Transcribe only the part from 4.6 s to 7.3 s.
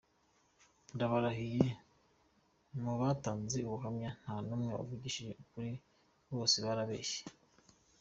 wavugishije ukuri bose barabeshye.